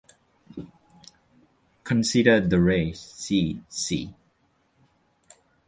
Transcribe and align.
Consider 1.83 2.39
the 2.41 2.59
rays 2.59 2.99
"C" 2.99 3.61
"C". 3.69 4.15